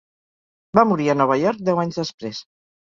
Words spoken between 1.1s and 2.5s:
a Nova York deu anys després.